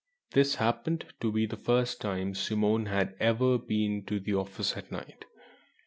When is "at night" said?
4.75-5.25